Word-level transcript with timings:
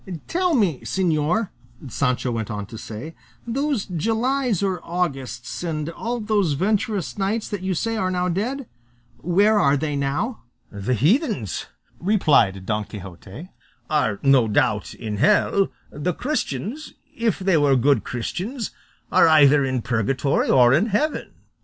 "Tell 0.27 0.55
me, 0.55 0.79
señor," 0.79 1.49
Sancho 1.87 2.31
went 2.31 2.49
on 2.49 2.65
to 2.65 2.75
say, 2.79 3.13
"those 3.45 3.85
Julys 3.85 4.63
or 4.63 4.81
Augusts, 4.83 5.61
and 5.63 5.91
all 5.91 6.19
those 6.19 6.53
venturous 6.53 7.19
knights 7.19 7.47
that 7.49 7.61
you 7.61 7.75
say 7.75 7.97
are 7.97 8.09
now 8.09 8.27
dead 8.27 8.67
where 9.19 9.59
are 9.59 9.77
they 9.77 9.95
now?" 9.95 10.41
"The 10.71 10.95
heathens," 10.95 11.67
replied 11.99 12.65
Don 12.65 12.85
Quixote, 12.85 13.49
"are, 13.91 14.19
no 14.23 14.47
doubt, 14.47 14.95
in 14.95 15.17
hell; 15.17 15.69
the 15.91 16.15
Christians, 16.15 16.95
if 17.15 17.37
they 17.37 17.57
were 17.57 17.75
good 17.75 18.03
Christians, 18.03 18.71
are 19.11 19.27
either 19.27 19.63
in 19.63 19.83
purgatory 19.83 20.49
or 20.49 20.73
in 20.73 20.87
heaven." 20.87 21.29